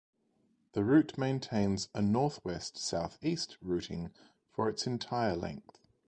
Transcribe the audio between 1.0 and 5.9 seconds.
maintains a northwest-southeast routing for its entire length.